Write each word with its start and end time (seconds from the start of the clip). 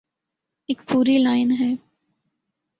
ایک 0.69 0.79
پوری 0.87 1.17
لائن 1.17 1.51
ہے۔ 1.51 1.71